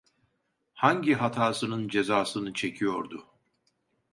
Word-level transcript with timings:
Hangi 0.73 1.13
hatasının 1.13 1.87
cezasını 1.87 2.53
çekiyordu. 2.53 3.27